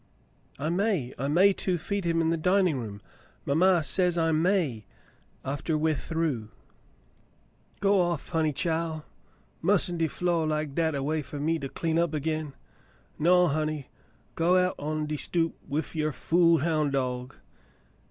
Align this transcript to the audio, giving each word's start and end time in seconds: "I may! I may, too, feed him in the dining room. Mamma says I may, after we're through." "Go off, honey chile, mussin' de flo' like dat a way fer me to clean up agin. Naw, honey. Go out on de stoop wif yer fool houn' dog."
"I 0.57 0.69
may! 0.71 1.13
I 1.19 1.27
may, 1.27 1.53
too, 1.53 1.77
feed 1.77 2.05
him 2.05 2.21
in 2.21 2.31
the 2.31 2.35
dining 2.35 2.79
room. 2.79 3.03
Mamma 3.45 3.83
says 3.83 4.17
I 4.17 4.31
may, 4.31 4.87
after 5.45 5.77
we're 5.77 5.93
through." 5.93 6.49
"Go 7.81 8.01
off, 8.01 8.29
honey 8.29 8.51
chile, 8.51 9.03
mussin' 9.61 9.99
de 9.99 10.07
flo' 10.07 10.43
like 10.43 10.73
dat 10.73 10.95
a 10.95 11.03
way 11.03 11.21
fer 11.21 11.39
me 11.39 11.59
to 11.59 11.69
clean 11.69 11.99
up 11.99 12.15
agin. 12.15 12.55
Naw, 13.19 13.49
honey. 13.49 13.89
Go 14.33 14.57
out 14.57 14.73
on 14.79 15.05
de 15.05 15.17
stoop 15.17 15.55
wif 15.67 15.95
yer 15.95 16.11
fool 16.11 16.57
houn' 16.61 16.89
dog." 16.89 17.35